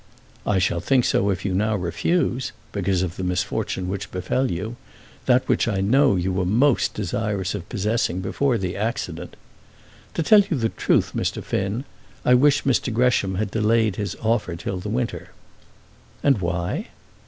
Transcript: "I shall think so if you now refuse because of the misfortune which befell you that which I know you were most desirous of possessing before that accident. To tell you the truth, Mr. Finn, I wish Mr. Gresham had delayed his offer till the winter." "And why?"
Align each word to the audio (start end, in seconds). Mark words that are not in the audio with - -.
"I 0.47 0.57
shall 0.57 0.79
think 0.79 1.05
so 1.05 1.29
if 1.29 1.45
you 1.45 1.53
now 1.53 1.75
refuse 1.75 2.53
because 2.71 3.03
of 3.03 3.17
the 3.17 3.23
misfortune 3.23 3.87
which 3.87 4.09
befell 4.11 4.49
you 4.49 4.75
that 5.27 5.47
which 5.47 5.67
I 5.67 5.79
know 5.79 6.15
you 6.15 6.33
were 6.33 6.43
most 6.43 6.95
desirous 6.95 7.53
of 7.53 7.69
possessing 7.69 8.19
before 8.19 8.57
that 8.57 8.75
accident. 8.75 9.35
To 10.15 10.23
tell 10.23 10.39
you 10.41 10.57
the 10.57 10.69
truth, 10.69 11.11
Mr. 11.13 11.43
Finn, 11.43 11.85
I 12.25 12.33
wish 12.33 12.63
Mr. 12.63 12.91
Gresham 12.91 13.35
had 13.35 13.51
delayed 13.51 13.97
his 13.97 14.15
offer 14.23 14.55
till 14.55 14.79
the 14.79 14.89
winter." 14.89 15.27
"And 16.23 16.41
why?" 16.41 16.87